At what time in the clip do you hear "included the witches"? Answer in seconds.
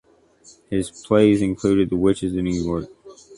1.43-2.33